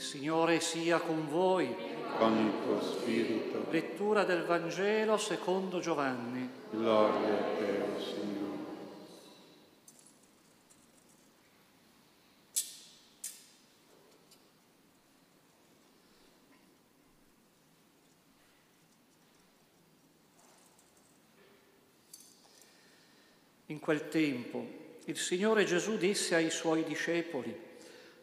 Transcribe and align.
Signore 0.00 0.60
sia 0.60 0.98
con 0.98 1.28
voi. 1.28 1.76
Con 2.16 2.36
il 2.38 2.52
tuo 2.64 2.82
spirito. 2.82 3.66
Lettura 3.70 4.24
del 4.24 4.44
Vangelo 4.44 5.18
secondo 5.18 5.78
Giovanni. 5.78 6.48
Gloria 6.70 7.38
a 7.38 7.42
te, 7.58 8.02
Signore. 8.02 8.38
In 23.66 23.78
quel 23.78 24.08
tempo 24.08 24.66
il 25.04 25.18
Signore 25.18 25.64
Gesù 25.64 25.98
disse 25.98 26.34
ai 26.34 26.50
suoi 26.50 26.84
discepoli, 26.84 27.68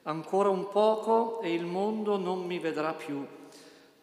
Ancora 0.07 0.47
un 0.47 0.69
poco 0.69 1.41
e 1.41 1.53
il 1.53 1.65
mondo 1.65 2.15
non 2.15 2.45
mi 2.45 2.59
vedrà 2.59 2.93
più. 2.93 3.25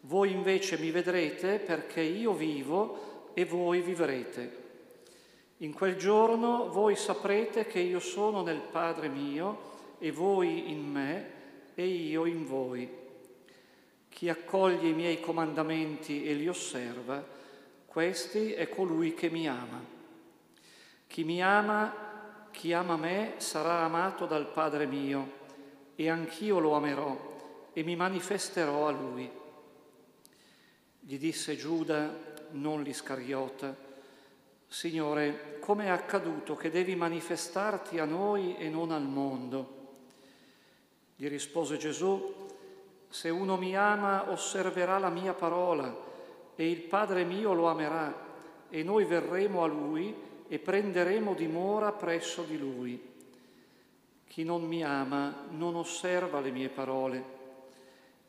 Voi 0.00 0.32
invece 0.32 0.77
mi 0.77 0.90
vedrete 0.90 1.58
perché 1.58 2.02
io 2.02 2.34
vivo 2.34 3.30
e 3.32 3.46
voi 3.46 3.80
vivrete. 3.80 4.62
In 5.58 5.72
quel 5.72 5.96
giorno 5.96 6.68
voi 6.68 6.94
saprete 6.94 7.64
che 7.64 7.78
io 7.78 8.00
sono 8.00 8.42
nel 8.42 8.60
Padre 8.60 9.08
mio 9.08 9.72
e 9.98 10.12
voi 10.12 10.70
in 10.70 10.84
me 10.90 11.30
e 11.74 11.86
io 11.86 12.27
in 12.27 12.44
voi. 12.44 12.86
Chi 14.10 14.28
accoglie 14.28 14.88
i 14.88 14.94
miei 14.94 15.20
comandamenti 15.20 16.27
e 16.27 16.34
li 16.34 16.48
osserva, 16.48 17.24
questi 17.86 18.52
è 18.52 18.68
colui 18.68 19.14
che 19.14 19.30
mi 19.30 19.48
ama. 19.48 19.82
Chi 21.06 21.24
mi 21.24 21.42
ama, 21.42 22.50
chi 22.50 22.74
ama 22.74 22.96
me, 22.96 23.36
sarà 23.38 23.84
amato 23.84 24.27
dal 24.27 24.52
Padre 24.52 24.84
mio 24.84 25.42
e 25.94 26.08
anch'io 26.08 26.58
lo 26.58 26.74
amerò 26.74 27.70
e 27.72 27.82
mi 27.82 27.96
manifesterò 27.96 28.88
a 28.88 28.90
lui. 28.90 29.30
Gli 31.00 31.19
disse 31.19 31.56
Giuda, 31.56 32.32
non 32.52 32.82
l'Iscariota, 32.82 33.77
Signore, 34.66 35.58
come 35.60 35.84
è 35.84 35.88
accaduto 35.88 36.56
che 36.56 36.70
devi 36.70 36.96
manifestarti 36.96 37.98
a 37.98 38.04
noi 38.04 38.56
e 38.56 38.69
non 38.69 38.91
al 38.91 39.04
mondo? 39.04 39.82
Gli 41.14 41.28
rispose 41.28 41.77
Gesù, 41.77 42.48
se 43.08 43.28
uno 43.28 43.56
mi 43.56 43.76
ama 43.76 44.32
osserverà 44.32 44.98
la 44.98 45.10
mia 45.10 45.32
parola 45.32 45.97
e 46.56 46.69
il 46.69 46.80
Padre 46.80 47.24
mio 47.24 47.52
lo 47.52 47.69
amerà 47.69 48.12
e 48.69 48.82
noi 48.82 49.04
verremo 49.04 49.62
a 49.62 49.66
lui 49.66 50.12
e 50.48 50.58
prenderemo 50.58 51.34
dimora 51.34 51.92
presso 51.92 52.42
di 52.42 52.58
lui. 52.58 53.13
Chi 54.27 54.44
non 54.44 54.64
mi 54.64 54.83
ama 54.83 55.47
non 55.50 55.77
osserva 55.77 56.41
le 56.41 56.50
mie 56.50 56.69
parole 56.69 57.34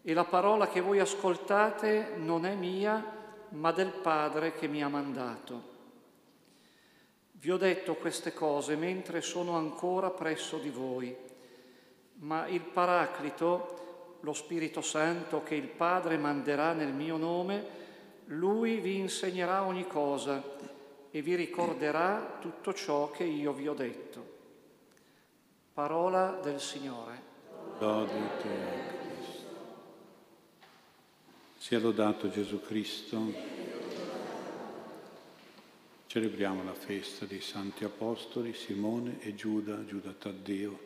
e 0.08 0.14
la 0.14 0.24
parola 0.24 0.68
che 0.68 0.82
voi 0.82 1.00
ascoltate 1.00 2.14
non 2.18 2.46
è 2.46 2.54
mia, 2.54 3.04
ma 3.50 3.72
del 3.72 3.90
Padre 3.90 4.54
che 4.54 4.68
mi 4.68 4.84
ha 4.84 4.88
mandato. 4.88 5.74
Vi 7.32 7.52
ho 7.52 7.58
detto 7.58 7.96
queste 7.96 8.32
cose 8.32 8.76
mentre 8.76 9.22
sono 9.22 9.56
ancora 9.56 10.12
presso 10.12 10.60
di 10.60 10.70
voi, 10.70 11.16
ma 12.20 12.48
il 12.48 12.62
Paraclito, 12.62 14.18
lo 14.20 14.34
Spirito 14.34 14.82
Santo 14.82 15.42
che 15.42 15.56
il 15.56 15.70
Padre 15.70 16.18
manderà 16.18 16.74
nel 16.74 16.94
mio 16.94 17.18
nome, 17.18 17.66
lui 18.26 18.80
vi 18.80 18.98
insegnerà 18.98 19.64
ogni 19.64 19.88
cosa 19.88 20.44
e 21.10 21.22
vi 21.24 21.34
ricorderà 21.34 22.38
tutto 22.40 22.74
ciò 22.74 23.10
che 23.10 23.24
io 23.24 23.54
vi 23.54 23.68
ho 23.68 23.74
detto. 23.74 24.35
Parola 25.76 26.40
del 26.42 26.62
Signore. 26.62 27.22
Lode 27.80 28.14
te, 28.42 28.50
Cristo. 29.02 29.46
Sia 31.58 31.80
lodato 31.80 32.30
Gesù 32.30 32.62
Cristo. 32.62 33.34
Celebriamo 36.08 36.64
la 36.64 36.74
festa 36.74 37.26
dei 37.26 37.42
santi 37.42 37.84
apostoli 37.84 38.54
Simone 38.54 39.20
e 39.20 39.36
Giuda, 39.36 39.84
Giuda 39.84 40.14
Taddeo. 40.14 40.80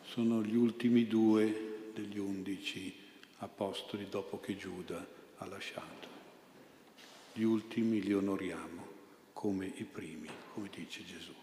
Sono 0.00 0.42
gli 0.42 0.56
ultimi 0.56 1.06
due 1.06 1.90
degli 1.92 2.18
undici 2.18 2.96
apostoli 3.40 4.08
dopo 4.08 4.40
che 4.40 4.56
Giuda 4.56 5.06
ha 5.36 5.44
lasciato. 5.44 6.08
Gli 7.34 7.42
ultimi 7.42 8.00
li 8.00 8.14
onoriamo 8.14 8.86
come 9.34 9.66
i 9.66 9.84
primi, 9.84 10.30
come 10.54 10.70
dice 10.74 11.04
Gesù 11.04 11.34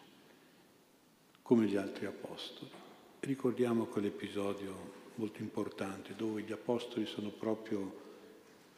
come 1.45 1.67
gli 1.67 1.75
altri 1.75 2.07
apostoli. 2.07 2.71
Ricordiamo 3.19 3.85
quell'episodio 3.85 4.93
molto 5.15 5.43
importante 5.43 6.15
dove 6.15 6.41
gli 6.41 6.51
apostoli 6.51 7.05
sono 7.05 7.29
proprio 7.29 8.01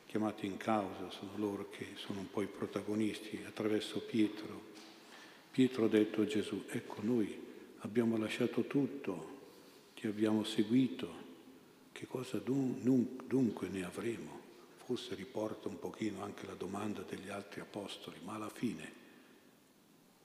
chiamati 0.05 0.47
in 0.47 0.57
causa, 0.57 1.09
sono 1.09 1.31
loro 1.37 1.69
che 1.69 1.93
sono 1.95 2.19
un 2.19 2.29
po' 2.29 2.41
i 2.41 2.47
protagonisti 2.47 3.41
attraverso 3.47 4.01
Pietro. 4.01 4.61
Pietro 5.49 5.85
ha 5.85 5.87
detto 5.87 6.21
a 6.23 6.25
Gesù, 6.25 6.65
ecco 6.67 6.97
noi 7.03 7.39
abbiamo 7.79 8.17
lasciato 8.17 8.63
tutto, 8.63 9.35
ti 9.95 10.07
abbiamo 10.07 10.43
seguito, 10.43 11.09
che 11.93 12.05
cosa 12.05 12.37
dun- 12.37 13.17
dunque 13.25 13.69
ne 13.69 13.85
avremo? 13.85 14.41
Forse 14.83 15.15
riporta 15.15 15.69
un 15.69 15.79
pochino 15.79 16.21
anche 16.21 16.45
la 16.45 16.53
domanda 16.53 17.01
degli 17.07 17.29
altri 17.29 17.61
apostoli, 17.61 18.17
ma 18.25 18.33
alla 18.33 18.49
fine 18.49 18.91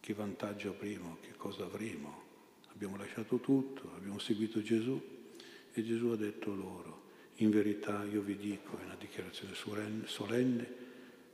che 0.00 0.12
vantaggio 0.12 0.70
avremo, 0.70 1.18
che 1.20 1.36
cosa 1.36 1.62
avremo? 1.62 2.30
Abbiamo 2.74 2.96
lasciato 2.96 3.38
tutto, 3.38 3.92
abbiamo 3.96 4.18
seguito 4.18 4.62
Gesù 4.62 5.00
e 5.72 5.84
Gesù 5.84 6.06
ha 6.08 6.16
detto 6.16 6.54
loro, 6.54 7.02
in 7.36 7.50
verità 7.50 8.04
io 8.04 8.20
vi 8.20 8.36
dico, 8.36 8.78
è 8.78 8.84
una 8.84 8.96
dichiarazione 8.98 9.54
solenne, 10.04 10.80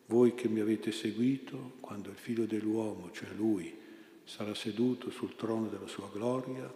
voi 0.06 0.34
che 0.34 0.48
mi 0.48 0.60
avete 0.60 0.92
seguito, 0.92 1.74
quando 1.80 2.10
il 2.10 2.16
figlio 2.16 2.46
dell'uomo, 2.46 3.10
cioè 3.12 3.28
lui, 3.36 3.74
sarà 4.24 4.54
seduto 4.54 5.10
sul 5.10 5.36
trono 5.36 5.68
della 5.68 5.86
sua 5.86 6.08
gloria, 6.12 6.72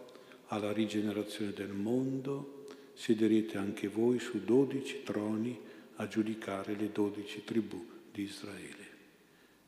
alla 0.49 0.73
rigenerazione 0.73 1.53
del 1.53 1.73
mondo, 1.73 2.67
siederete 2.95 3.57
anche 3.57 3.89
voi 3.89 4.19
su 4.19 4.45
dodici 4.45 5.03
troni 5.03 5.59
a 5.97 6.09
giudicare 6.09 6.75
le 6.75 6.91
dodici 6.93 7.43
tribù 7.45 7.87
di 8.13 8.23
Israele. 8.23 8.91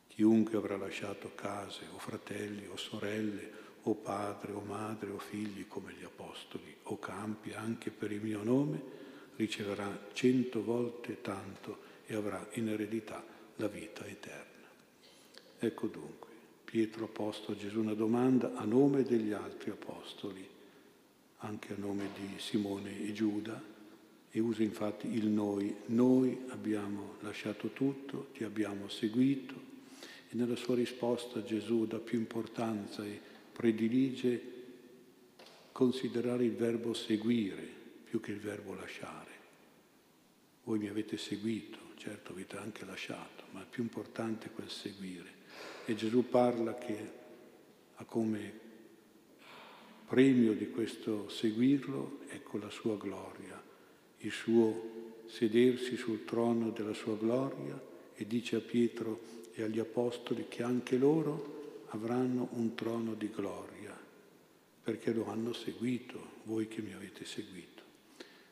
Chiunque 0.08 0.56
avrà 0.56 0.76
lasciato 0.76 1.32
case 1.34 1.84
o 1.92 1.98
fratelli 1.98 2.66
o 2.66 2.76
sorelle 2.76 3.63
o 3.86 3.94
padre 3.94 4.52
o 4.52 4.60
madre 4.60 5.10
o 5.10 5.18
figli 5.18 5.66
come 5.68 5.92
gli 5.98 6.04
apostoli, 6.04 6.74
o 6.84 6.98
campi 6.98 7.52
anche 7.52 7.90
per 7.90 8.12
il 8.12 8.22
mio 8.22 8.42
nome, 8.42 8.82
riceverà 9.36 10.08
cento 10.12 10.62
volte 10.62 11.20
tanto 11.20 11.78
e 12.06 12.14
avrà 12.14 12.46
in 12.52 12.68
eredità 12.68 13.24
la 13.56 13.68
vita 13.68 14.04
eterna. 14.06 14.68
Ecco 15.58 15.86
dunque, 15.86 16.28
Pietro 16.64 17.04
ha 17.04 17.08
posto 17.08 17.52
a 17.52 17.56
Gesù 17.56 17.80
una 17.80 17.94
domanda 17.94 18.54
a 18.54 18.64
nome 18.64 19.02
degli 19.02 19.32
altri 19.32 19.70
apostoli, 19.70 20.46
anche 21.38 21.72
a 21.72 21.76
nome 21.78 22.08
di 22.14 22.38
Simone 22.38 23.06
e 23.06 23.12
Giuda, 23.12 23.62
e 24.30 24.40
usa 24.40 24.62
infatti 24.62 25.14
il 25.14 25.26
noi. 25.26 25.74
Noi 25.86 26.46
abbiamo 26.48 27.14
lasciato 27.20 27.68
tutto, 27.68 28.28
ti 28.32 28.44
abbiamo 28.44 28.88
seguito, 28.88 29.54
e 30.28 30.34
nella 30.34 30.56
sua 30.56 30.74
risposta 30.74 31.44
Gesù 31.44 31.86
dà 31.86 31.98
più 31.98 32.18
importanza 32.18 33.04
e 33.04 33.20
predilige 33.54 34.52
considerare 35.70 36.44
il 36.44 36.54
verbo 36.54 36.92
seguire 36.92 37.62
più 38.04 38.20
che 38.20 38.32
il 38.32 38.40
verbo 38.40 38.74
lasciare. 38.74 39.30
Voi 40.64 40.78
mi 40.78 40.88
avete 40.88 41.16
seguito, 41.16 41.78
certo 41.96 42.32
avete 42.32 42.56
anche 42.56 42.84
lasciato, 42.84 43.44
ma 43.52 43.62
è 43.62 43.66
più 43.68 43.82
importante 43.82 44.50
quel 44.50 44.68
seguire. 44.68 45.42
E 45.84 45.94
Gesù 45.94 46.28
parla 46.28 46.76
che 46.76 47.10
ha 47.94 48.04
come 48.04 48.60
premio 50.06 50.52
di 50.52 50.70
questo 50.70 51.28
seguirlo, 51.28 52.20
ecco 52.28 52.58
la 52.58 52.70
sua 52.70 52.96
gloria, 52.96 53.62
il 54.18 54.32
suo 54.32 55.22
sedersi 55.26 55.96
sul 55.96 56.24
trono 56.24 56.70
della 56.70 56.94
sua 56.94 57.16
gloria 57.16 57.80
e 58.14 58.26
dice 58.26 58.56
a 58.56 58.60
Pietro 58.60 59.20
e 59.54 59.62
agli 59.62 59.78
apostoli 59.78 60.46
che 60.48 60.62
anche 60.62 60.96
loro 60.96 61.63
avranno 61.94 62.48
un 62.52 62.74
trono 62.74 63.14
di 63.14 63.30
gloria, 63.30 63.96
perché 64.82 65.12
lo 65.12 65.28
hanno 65.28 65.52
seguito, 65.52 66.42
voi 66.42 66.66
che 66.66 66.82
mi 66.82 66.92
avete 66.92 67.24
seguito. 67.24 67.82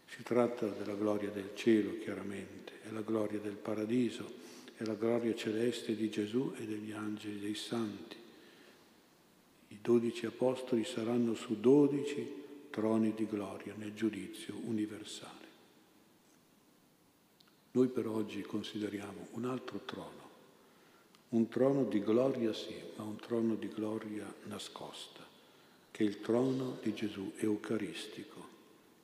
Si 0.06 0.23
tratta 0.23 0.69
della 0.69 0.94
gloria 0.94 1.31
del 1.31 1.50
cielo, 1.55 1.99
chiaramente, 1.99 2.83
è 2.83 2.91
la 2.91 3.00
gloria 3.00 3.41
del 3.41 3.56
paradiso, 3.56 4.41
è 4.77 4.85
la 4.85 4.94
gloria 4.94 5.35
celeste 5.35 5.97
di 5.97 6.09
Gesù 6.09 6.55
e 6.56 6.65
degli 6.65 6.93
angeli 6.93 7.41
dei 7.41 7.55
santi. 7.55 8.17
I 9.69 9.79
dodici 9.81 10.25
apostoli 10.27 10.85
saranno 10.85 11.35
su 11.35 11.59
dodici 11.59 12.41
troni 12.71 13.12
di 13.15 13.27
gloria 13.27 13.75
nel 13.77 13.94
giudizio 13.94 14.55
universale. 14.65 15.41
Noi 17.73 17.89
per 17.89 18.06
oggi 18.06 18.43
consideriamo 18.43 19.29
un 19.33 19.47
altro 19.47 19.81
trono, 19.85 20.31
un 21.32 21.49
trono 21.49 21.84
di 21.84 22.00
gloria 22.00 22.52
sì, 22.52 22.75
ma 22.96 23.05
un 23.05 23.17
trono 23.17 23.55
di 23.55 23.69
gloria 23.69 24.32
nascosta, 24.44 25.26
che 25.90 26.05
è 26.05 26.06
il 26.06 26.20
trono 26.20 26.79
di 26.82 26.93
Gesù 26.93 27.32
eucaristico, 27.37 28.49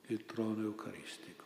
il 0.06 0.24
trono 0.26 0.62
eucaristico. 0.62 1.44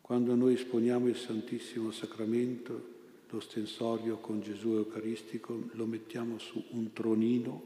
Quando 0.00 0.36
noi 0.36 0.54
esponiamo 0.54 1.08
il 1.08 1.16
Santissimo 1.16 1.90
Sacramento, 1.90 2.94
l'ostensorio 3.28 4.18
con 4.18 4.40
Gesù 4.40 4.74
Eucaristico, 4.74 5.68
lo 5.72 5.84
mettiamo 5.86 6.38
su 6.38 6.62
un 6.70 6.92
tronino 6.92 7.60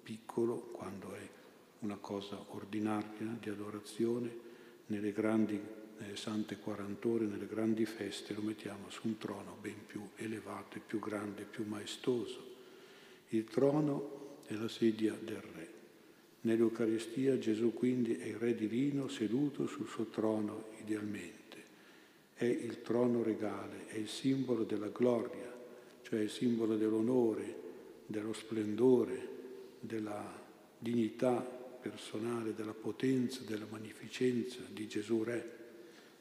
piccolo, 0.00 0.68
quando 0.70 1.12
è 1.14 1.28
una 1.80 1.96
cosa 1.96 2.38
ordinaria 2.50 3.36
di 3.40 3.48
adorazione, 3.48 4.50
nelle 4.86 5.10
grandi 5.10 5.60
nelle 6.02 6.16
sante 6.16 6.58
40 6.58 7.08
ore, 7.08 7.26
nelle 7.26 7.46
grandi 7.46 7.86
feste, 7.86 8.34
lo 8.34 8.42
mettiamo 8.42 8.90
su 8.90 9.02
un 9.04 9.18
trono 9.18 9.56
ben 9.60 9.86
più 9.86 10.02
elevato, 10.16 10.80
più 10.84 10.98
grande, 10.98 11.44
più 11.44 11.64
maestoso. 11.64 12.50
Il 13.28 13.44
trono 13.44 14.40
è 14.46 14.54
la 14.54 14.68
sedia 14.68 15.16
del 15.18 15.40
Re. 15.54 15.70
Nell'Eucaristia 16.40 17.38
Gesù 17.38 17.72
quindi 17.72 18.16
è 18.16 18.26
il 18.26 18.34
Re 18.34 18.56
divino 18.56 19.06
seduto 19.06 19.68
sul 19.68 19.86
suo 19.86 20.06
trono 20.06 20.70
idealmente. 20.80 21.40
È 22.34 22.44
il 22.44 22.82
trono 22.82 23.22
regale, 23.22 23.86
è 23.86 23.96
il 23.96 24.08
simbolo 24.08 24.64
della 24.64 24.88
gloria, 24.88 25.50
cioè 26.02 26.18
il 26.18 26.30
simbolo 26.30 26.76
dell'onore, 26.76 27.60
dello 28.06 28.32
splendore, 28.32 29.28
della 29.78 30.40
dignità 30.76 31.40
personale, 31.40 32.54
della 32.54 32.74
potenza, 32.74 33.42
della 33.46 33.66
magnificenza 33.70 34.58
di 34.68 34.88
Gesù 34.88 35.22
Re 35.22 35.60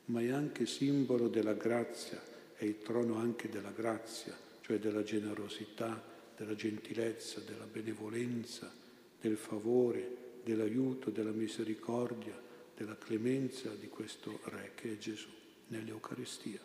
ma 0.06 0.22
è 0.22 0.30
anche 0.30 0.66
simbolo 0.66 1.28
della 1.28 1.54
grazia, 1.54 2.22
è 2.56 2.66
il 2.66 2.80
trono 2.80 3.16
anche 3.16 3.50
della 3.50 3.72
grazia, 3.72 4.38
cioè 4.62 4.80
della 4.80 5.04
generosità, 5.04 6.02
della 6.36 6.56
gentilezza, 6.56 7.40
della 7.42 7.66
benevolenza, 7.66 8.72
del 9.20 9.38
favore, 9.38 10.18
dell'aiuto, 10.44 11.10
della 11.10 11.32
misericordia, 11.32 12.40
della 12.76 12.98
clemenza 12.98 13.70
di 13.80 13.88
questo 13.88 14.40
Re 14.46 14.72
che 14.76 14.94
è 14.94 14.98
Gesù 14.98 15.30
nell'Eucaristia. 15.68 16.60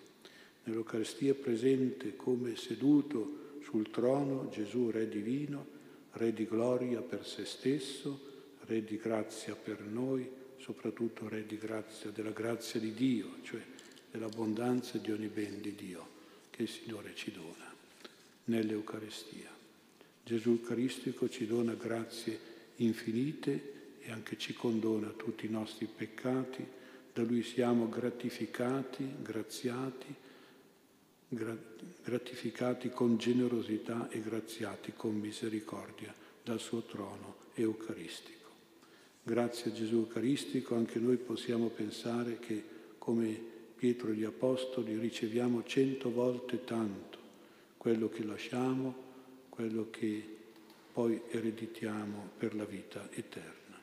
Nell'Eucaristia 0.64 1.32
è 1.32 1.34
presente 1.34 2.16
come 2.16 2.56
seduto 2.56 3.58
sul 3.62 3.90
trono 3.90 4.48
Gesù 4.48 4.90
Re 4.90 5.08
divino, 5.08 5.74
Re 6.12 6.32
di 6.32 6.46
gloria 6.46 7.02
per 7.02 7.26
se 7.26 7.44
stesso, 7.44 8.20
Re 8.60 8.82
di 8.82 8.96
grazia 8.96 9.54
per 9.54 9.80
noi, 9.82 10.28
soprattutto 10.58 11.28
Re 11.28 11.46
di 11.46 11.58
grazia, 11.58 12.10
della 12.10 12.30
grazia 12.30 12.80
di 12.80 12.92
Dio, 12.92 13.36
cioè 13.42 13.60
dell'abbondanza 14.10 14.98
di 14.98 15.12
ogni 15.12 15.28
ben 15.28 15.60
di 15.60 15.74
Dio 15.74 16.14
che 16.50 16.62
il 16.62 16.68
Signore 16.68 17.14
ci 17.14 17.32
dona 17.32 17.72
nell'Eucaristia. 18.44 19.50
Gesù 20.24 20.50
Eucaristico 20.50 21.28
ci 21.28 21.46
dona 21.46 21.74
grazie 21.74 22.38
infinite 22.76 23.74
e 24.00 24.10
anche 24.10 24.38
ci 24.38 24.54
condona 24.54 25.08
tutti 25.08 25.46
i 25.46 25.50
nostri 25.50 25.86
peccati, 25.86 26.66
da 27.12 27.22
Lui 27.22 27.42
siamo 27.42 27.88
gratificati, 27.88 29.08
graziati, 29.22 30.14
gratificati 31.28 32.90
con 32.90 33.16
generosità 33.16 34.08
e 34.10 34.20
graziati 34.20 34.92
con 34.94 35.18
misericordia 35.18 36.14
dal 36.42 36.60
suo 36.60 36.82
trono 36.82 37.36
eucaristico. 37.54 38.45
Grazie 39.28 39.72
a 39.72 39.74
Gesù 39.74 39.96
Eucaristico 39.96 40.76
anche 40.76 41.00
noi 41.00 41.16
possiamo 41.16 41.66
pensare 41.66 42.38
che 42.38 42.62
come 42.96 43.36
Pietro 43.74 44.12
e 44.12 44.14
gli 44.14 44.22
Apostoli 44.22 44.96
riceviamo 44.96 45.64
cento 45.64 46.12
volte 46.12 46.62
tanto 46.62 47.18
quello 47.76 48.08
che 48.08 48.24
lasciamo, 48.24 48.94
quello 49.48 49.88
che 49.90 50.24
poi 50.92 51.20
ereditiamo 51.28 52.34
per 52.38 52.54
la 52.54 52.64
vita 52.64 53.08
eterna. 53.10 53.80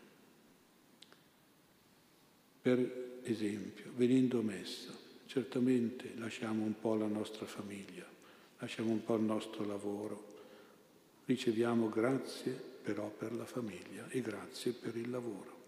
Per 2.61 3.19
esempio, 3.23 3.91
venendo 3.97 4.39
a 4.39 4.43
messa, 4.43 4.93
certamente 5.25 6.13
lasciamo 6.15 6.63
un 6.63 6.79
po' 6.79 6.95
la 6.95 7.07
nostra 7.07 7.45
famiglia, 7.45 8.05
lasciamo 8.59 8.91
un 8.91 9.03
po' 9.03 9.15
il 9.15 9.23
nostro 9.23 9.65
lavoro, 9.65 10.25
riceviamo 11.25 11.89
grazie 11.89 12.71
però 12.83 13.09
per 13.09 13.33
la 13.33 13.45
famiglia 13.45 14.07
e 14.09 14.21
grazie 14.21 14.73
per 14.73 14.95
il 14.97 15.09
lavoro. 15.09 15.61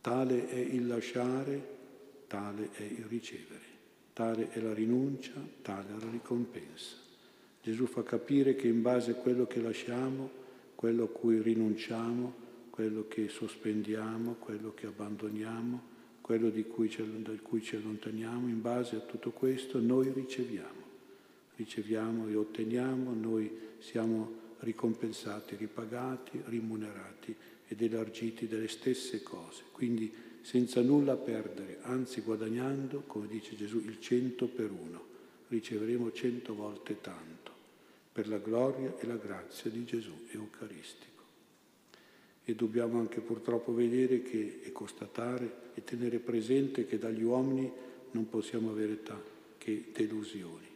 Tale 0.00 0.48
è 0.48 0.58
il 0.58 0.86
lasciare, 0.86 1.76
tale 2.26 2.70
è 2.72 2.82
il 2.82 3.04
ricevere, 3.08 3.64
tale 4.12 4.50
è 4.50 4.60
la 4.60 4.74
rinuncia, 4.74 5.32
tale 5.62 5.88
è 5.88 6.04
la 6.04 6.10
ricompensa. 6.10 6.96
Gesù 7.62 7.86
fa 7.86 8.02
capire 8.02 8.54
che 8.54 8.68
in 8.68 8.82
base 8.82 9.12
a 9.12 9.14
quello 9.14 9.46
che 9.46 9.62
lasciamo, 9.62 10.30
quello 10.74 11.04
a 11.04 11.08
cui 11.08 11.40
rinunciamo, 11.40 12.34
quello 12.68 13.06
che 13.08 13.28
sospendiamo, 13.28 14.34
quello 14.34 14.74
che 14.74 14.86
abbandoniamo, 14.86 15.92
quello 16.20 16.50
cui 16.68 16.90
ci, 16.90 17.02
da 17.22 17.32
cui 17.42 17.62
ci 17.62 17.76
allontaniamo, 17.76 18.48
in 18.48 18.60
base 18.60 18.96
a 18.96 19.00
tutto 19.00 19.30
questo 19.30 19.80
noi 19.80 20.10
riceviamo. 20.12 20.82
Riceviamo 21.56 22.28
e 22.28 22.34
otteniamo, 22.34 23.14
noi 23.14 23.50
siamo 23.78 24.42
ricompensati, 24.64 25.54
ripagati, 25.54 26.42
rimunerati 26.46 27.34
ed 27.68 27.80
elargiti 27.80 28.48
delle 28.48 28.68
stesse 28.68 29.22
cose. 29.22 29.62
Quindi 29.70 30.12
senza 30.40 30.82
nulla 30.82 31.16
perdere, 31.16 31.78
anzi 31.82 32.20
guadagnando, 32.20 33.04
come 33.06 33.28
dice 33.28 33.56
Gesù, 33.56 33.78
il 33.78 34.00
cento 34.00 34.46
per 34.46 34.70
uno. 34.70 35.12
Riceveremo 35.48 36.10
cento 36.12 36.54
volte 36.54 37.00
tanto 37.00 37.52
per 38.12 38.28
la 38.28 38.38
gloria 38.38 38.94
e 38.98 39.06
la 39.06 39.16
grazia 39.16 39.70
di 39.70 39.84
Gesù 39.84 40.12
Eucaristico. 40.30 41.22
E 42.44 42.54
dobbiamo 42.54 42.98
anche 42.98 43.20
purtroppo 43.20 43.72
vedere 43.72 44.22
che, 44.22 44.60
e 44.62 44.72
constatare 44.72 45.72
e 45.74 45.84
tenere 45.84 46.18
presente 46.18 46.86
che 46.86 46.98
dagli 46.98 47.22
uomini 47.22 47.70
non 48.10 48.28
possiamo 48.28 48.70
avere 48.70 49.00
che 49.58 49.86
delusioni. 49.92 50.73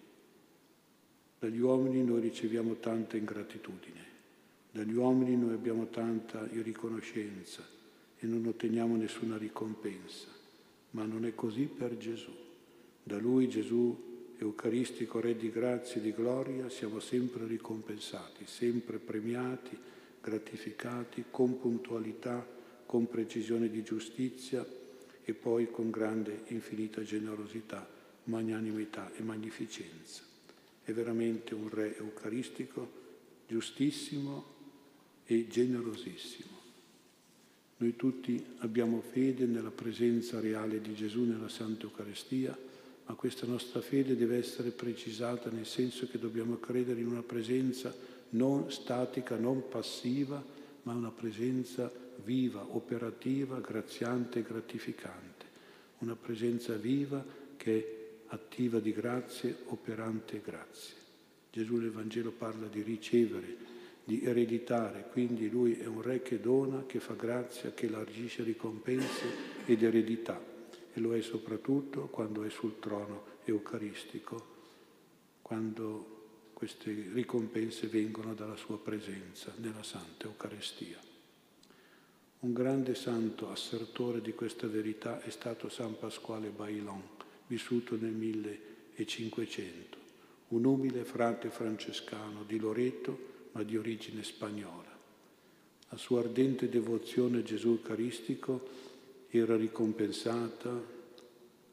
Dagli 1.41 1.61
uomini 1.61 2.03
noi 2.03 2.21
riceviamo 2.21 2.75
tanta 2.81 3.17
ingratitudine, 3.17 4.05
dagli 4.73 4.95
uomini 4.95 5.37
noi 5.37 5.55
abbiamo 5.55 5.87
tanta 5.87 6.45
irriconoscenza 6.51 7.63
e 8.19 8.27
non 8.27 8.45
otteniamo 8.45 8.97
nessuna 8.97 9.37
ricompensa, 9.37 10.27
ma 10.91 11.05
non 11.05 11.25
è 11.25 11.37
così 11.37 11.67
per 11.67 11.97
Gesù. 11.97 12.33
Da 13.05 13.19
Lui 13.19 13.49
Gesù 13.49 14.35
Eucaristico, 14.39 15.21
Re 15.21 15.37
di 15.37 15.51
grazia 15.51 16.01
e 16.01 16.01
di 16.01 16.13
gloria, 16.13 16.69
siamo 16.69 16.99
sempre 16.99 17.47
ricompensati, 17.47 18.45
sempre 18.45 18.99
premiati, 18.99 19.79
gratificati 20.21 21.27
con 21.31 21.61
puntualità, 21.61 22.45
con 22.85 23.07
precisione 23.07 23.71
di 23.71 23.85
giustizia 23.85 24.67
e 25.25 25.35
poi 25.35 25.71
con 25.71 25.91
grande 25.91 26.43
infinita 26.49 27.03
generosità, 27.03 27.89
magnanimità 28.25 29.13
e 29.15 29.23
magnificenza 29.23 30.28
è 30.89 30.95
veramente 30.95 31.53
un 31.53 31.69
re 31.69 31.99
eucaristico, 31.99 32.91
giustissimo 33.47 34.57
e 35.27 35.47
generosissimo. 35.47 36.57
Noi 37.77 37.95
tutti 37.95 38.43
abbiamo 38.61 39.03
fede 39.03 39.45
nella 39.45 39.71
presenza 39.71 40.41
reale 40.41 40.81
di 40.81 40.95
Gesù 40.95 41.25
nella 41.25 41.51
Santa 41.51 41.83
Eucaristia, 41.83 42.57
ma 43.05 43.15
questa 43.15 43.47
nostra 43.47 43.83
fede 43.83 44.17
deve 44.17 44.39
essere 44.39 44.71
precisata 44.71 45.51
nel 45.51 45.67
senso 45.67 46.09
che 46.09 46.19
dobbiamo 46.19 46.57
credere 46.57 47.01
in 47.01 47.09
una 47.09 47.23
presenza 47.23 47.95
non 48.31 48.73
statica, 48.73 49.37
non 49.37 49.69
passiva, 49.69 50.43
ma 50.85 50.95
una 50.95 51.11
presenza 51.11 51.93
viva, 52.25 52.65
operativa, 52.67 53.61
graziante 53.61 54.39
e 54.39 54.43
gratificante. 54.43 55.45
Una 55.99 56.17
presenza 56.17 56.77
viva 56.77 57.23
che 57.59 57.79
è 57.79 57.98
attiva 58.29 58.79
di 58.81 58.93
grazie, 58.93 59.57
operante 59.67 60.41
grazie. 60.41 60.95
Gesù 61.51 61.77
nel 61.77 61.91
Vangelo 61.91 62.31
parla 62.31 62.67
di 62.67 62.83
ricevere, 62.83 63.57
di 64.05 64.23
ereditare, 64.23 65.09
quindi 65.11 65.49
lui 65.51 65.79
è 65.79 65.87
un 65.87 66.03
re 66.03 66.23
che 66.23 66.41
dona, 66.41 66.85
che 66.87 67.01
fa 67.01 67.15
grazia, 67.15 67.73
che 67.73 67.87
elargisce 67.87 68.43
ricompense 68.43 69.25
ed 69.67 69.83
eredità 69.83 70.41
e 70.93 71.01
lo 71.01 71.15
è 71.15 71.21
soprattutto 71.21 72.09
quando 72.09 72.43
è 72.43 72.51
sul 72.51 72.79
trono 72.79 73.37
eucaristico, 73.45 74.57
quando 75.43 76.17
queste 76.53 77.11
ricompense 77.13 77.87
vengono 77.87 78.35
dalla 78.35 78.57
sua 78.57 78.79
presenza 78.79 79.53
nella 79.59 79.83
Santa 79.83 80.27
Eucaristia. 80.27 80.99
Un 82.41 82.53
grande 82.53 82.95
santo 82.95 83.51
assertore 83.51 84.21
di 84.21 84.33
questa 84.33 84.67
verità 84.67 85.21
è 85.23 85.31
stato 85.31 85.69
San 85.69 85.99
Pasquale 85.99 86.51
Bailon 86.51 87.17
vissuto 87.49 87.97
nel 87.97 88.13
1500, 88.13 89.99
un 90.49 90.65
umile 90.65 91.05
frate 91.05 91.51
francescano 91.51 92.45
di 92.45 92.59
Loreto 92.59 93.37
ma 93.53 93.63
di 93.63 93.77
origine 93.77 94.23
spagnola. 94.23 94.97
La 95.89 95.97
sua 95.97 96.21
ardente 96.21 96.69
devozione 96.69 97.39
a 97.39 97.43
Gesù 97.43 97.69
Eucaristico 97.69 98.69
era 99.31 99.57
ricompensata 99.57 100.97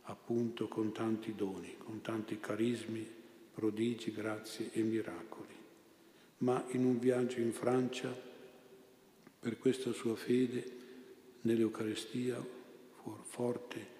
appunto 0.04 0.68
con 0.68 0.92
tanti 0.92 1.36
doni, 1.36 1.76
con 1.78 2.02
tanti 2.02 2.40
carismi, 2.40 3.06
prodigi, 3.54 4.12
grazie 4.12 4.70
e 4.72 4.82
miracoli. 4.82 5.54
Ma 6.40 6.64
in 6.72 6.86
un 6.86 7.00
viaggio 7.00 7.40
in 7.40 7.52
Francia, 7.52 8.14
per 9.40 9.58
questa 9.58 9.92
sua 9.92 10.16
fede 10.16 10.72
nell'Eucaristia 11.42 12.44
forte 13.24 13.95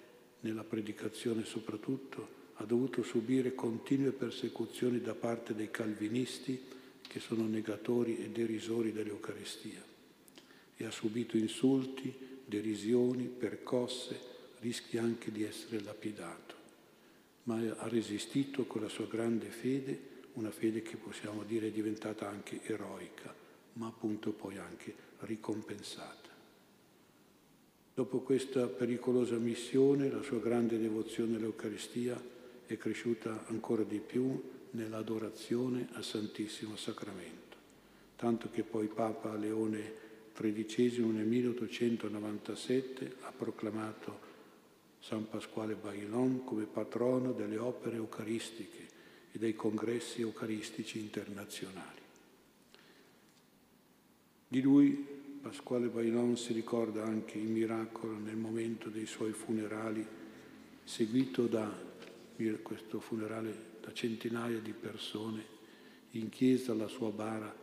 nella 0.46 0.64
predicazione 0.64 1.44
soprattutto, 1.44 2.34
ha 2.54 2.64
dovuto 2.64 3.02
subire 3.02 3.54
continue 3.54 4.12
persecuzioni 4.12 5.00
da 5.00 5.14
parte 5.14 5.54
dei 5.54 5.70
calvinisti 5.70 6.58
che 7.02 7.20
sono 7.20 7.46
negatori 7.46 8.18
e 8.18 8.30
derisori 8.30 8.92
dell'Eucaristia 8.92 9.82
e 10.76 10.84
ha 10.84 10.90
subito 10.90 11.36
insulti, 11.36 12.14
derisioni, 12.44 13.24
percosse, 13.24 14.34
rischi 14.60 14.98
anche 14.98 15.30
di 15.32 15.42
essere 15.42 15.82
lapidato, 15.82 16.54
ma 17.44 17.56
ha 17.56 17.88
resistito 17.88 18.64
con 18.64 18.82
la 18.82 18.88
sua 18.88 19.06
grande 19.06 19.46
fede, 19.46 20.14
una 20.34 20.50
fede 20.50 20.82
che 20.82 20.96
possiamo 20.96 21.42
dire 21.44 21.68
è 21.68 21.70
diventata 21.70 22.28
anche 22.28 22.60
eroica, 22.62 23.34
ma 23.74 23.86
appunto 23.86 24.32
poi 24.32 24.58
anche 24.58 24.94
ricompensata. 25.20 26.25
Dopo 27.96 28.18
questa 28.18 28.66
pericolosa 28.66 29.38
missione, 29.38 30.10
la 30.10 30.20
sua 30.20 30.38
grande 30.38 30.78
devozione 30.78 31.36
all'Eucaristia 31.36 32.22
è 32.66 32.76
cresciuta 32.76 33.46
ancora 33.46 33.84
di 33.84 34.00
più 34.00 34.38
nell'adorazione 34.72 35.88
al 35.92 36.04
Santissimo 36.04 36.76
Sacramento, 36.76 37.56
tanto 38.16 38.50
che 38.50 38.64
poi 38.64 38.88
Papa 38.88 39.34
Leone 39.34 39.94
XIII 40.34 41.06
nel 41.06 41.24
1897 41.24 43.16
ha 43.22 43.32
proclamato 43.34 44.18
San 44.98 45.26
Pasquale 45.30 45.74
Bailon 45.74 46.44
come 46.44 46.66
patrono 46.66 47.32
delle 47.32 47.56
opere 47.56 47.96
eucaristiche 47.96 48.88
e 49.32 49.38
dei 49.38 49.54
congressi 49.54 50.20
eucaristici 50.20 50.98
internazionali. 50.98 52.00
Di 54.48 54.60
lui 54.60 55.15
Pasquale 55.46 55.86
Bailon 55.86 56.36
si 56.36 56.52
ricorda 56.52 57.04
anche 57.04 57.38
il 57.38 57.46
miracolo 57.46 58.18
nel 58.18 58.34
momento 58.34 58.88
dei 58.88 59.06
suoi 59.06 59.30
funerali, 59.30 60.04
seguito 60.82 61.46
da 61.46 61.72
questo 62.62 62.98
funerale 62.98 63.76
da 63.80 63.92
centinaia 63.92 64.58
di 64.58 64.72
persone. 64.72 65.44
In 66.10 66.30
chiesa 66.30 66.74
la 66.74 66.88
sua 66.88 67.10
bara 67.10 67.54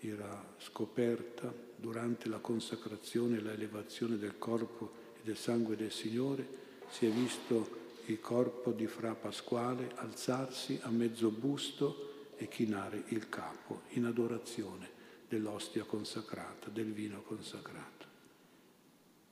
era 0.00 0.52
scoperta 0.58 1.54
durante 1.76 2.28
la 2.28 2.38
consacrazione 2.38 3.36
e 3.36 3.40
l'elevazione 3.40 4.18
del 4.18 4.36
corpo 4.36 4.90
e 5.14 5.20
del 5.22 5.36
sangue 5.36 5.76
del 5.76 5.92
Signore. 5.92 6.44
Si 6.90 7.06
è 7.06 7.08
visto 7.08 7.68
il 8.06 8.18
corpo 8.18 8.72
di 8.72 8.88
Fra 8.88 9.14
Pasquale 9.14 9.92
alzarsi 9.94 10.76
a 10.82 10.90
mezzo 10.90 11.30
busto 11.30 12.32
e 12.36 12.48
chinare 12.48 13.04
il 13.10 13.28
capo 13.28 13.82
in 13.90 14.06
adorazione 14.06 14.96
dell'ostia 15.28 15.84
consacrata, 15.84 16.70
del 16.70 16.92
vino 16.92 17.22
consacrato. 17.22 18.06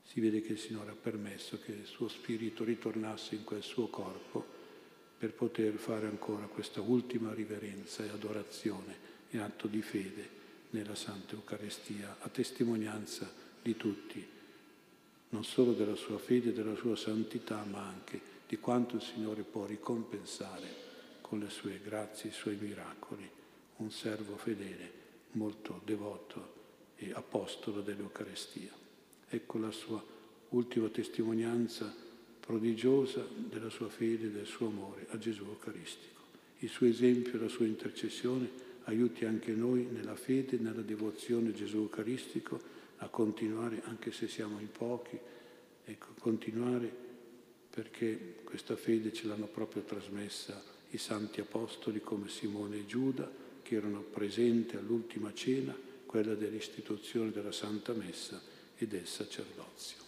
Si 0.05 0.21
vede 0.21 0.43
che 0.43 0.53
il 0.53 0.59
Signore 0.59 0.91
ha 0.91 0.97
permesso 1.01 1.59
che 1.65 1.73
il 1.73 1.87
suo 1.87 2.09
spirito 2.09 2.65
ritornasse 2.65 3.35
in 3.35 3.45
quel 3.45 3.63
suo 3.63 3.89
corpo 3.89 4.45
per 5.19 5.33
poter 5.33 5.75
fare 5.75 6.07
ancora 6.07 6.47
questa 6.47 6.81
ultima 6.81 7.33
riverenza 7.33 8.05
e 8.05 8.11
adorazione 8.11 9.15
e 9.31 9.39
atto 9.39 9.67
di 9.67 9.81
fede 9.81 10.29
nella 10.71 10.95
Santa 10.95 11.35
Eucaristia, 11.35 12.19
a 12.21 12.29
testimonianza 12.29 13.33
di 13.63 13.77
tutti, 13.77 14.25
non 15.31 15.45
solo 15.45 15.73
della 15.73 15.97
sua 15.97 16.19
fede 16.19 16.51
e 16.51 16.53
della 16.53 16.77
sua 16.77 16.97
santità, 16.97 17.65
ma 17.65 17.87
anche 17.87 18.21
di 18.47 18.59
quanto 18.59 18.97
il 18.97 19.03
Signore 19.03 19.43
può 19.43 19.65
ricompensare 19.65 20.85
con 21.21 21.41
le 21.41 21.51
sue 21.51 21.81
grazie, 21.83 22.31
i 22.31 22.33
suoi 22.33 22.57
miracoli, 22.57 23.29
un 23.77 23.91
servo 23.91 24.37
fedele 24.37 25.05
molto 25.37 25.81
devoto 25.85 26.55
e 26.97 27.13
apostolo 27.13 27.81
dell'Eucarestia. 27.81 28.73
Ecco 29.29 29.59
la 29.59 29.71
sua 29.71 30.03
ultima 30.51 30.89
testimonianza 30.89 31.95
prodigiosa 32.41 33.27
della 33.35 33.71
sua 33.71 33.89
fede 33.89 34.27
e 34.27 34.31
del 34.31 34.47
suo 34.47 34.69
amore 34.69 35.07
a 35.11 35.19
Gesù 35.19 35.45
Eucaristico. 35.45 36.15
Il 36.61 36.69
suo 36.69 36.87
esempio 36.87 37.35
e 37.35 37.43
la 37.43 37.49
sua 37.49 37.67
intercessione 37.67 38.65
aiuti 38.85 39.25
anche 39.25 39.53
noi 39.53 39.89
nella 39.91 40.15
fede 40.15 40.59
nella 40.59 40.83
devozione 40.83 41.49
a 41.49 41.53
Gesù 41.53 41.79
Eucaristico 41.79 42.75
a 42.99 43.09
continuare, 43.09 43.83
anche 43.85 44.13
se 44.13 44.29
siamo 44.29 44.59
in 44.59 44.71
pochi, 44.71 45.19
ecco, 45.85 46.07
continuare 46.19 47.05
perché 47.69 48.37
questa 48.45 48.77
fede 48.77 49.13
ce 49.13 49.27
l'hanno 49.27 49.47
proprio 49.47 49.83
trasmessa 49.83 50.63
i 50.91 50.99
santi 50.99 51.41
apostoli 51.41 52.01
come 52.01 52.29
Simone 52.29 52.77
e 52.77 52.87
Giuda, 52.87 53.31
che 53.67 53.75
erano 53.75 54.01
presenti 54.01 54.77
all'ultima 54.77 55.35
cena, 55.35 55.77
quella 56.07 56.35
dell'istituzione 56.35 57.33
della 57.33 57.51
Santa 57.51 57.93
Messa 57.95 58.41
e 58.77 58.87
del 58.87 59.07
sacerdozio. 59.07 60.06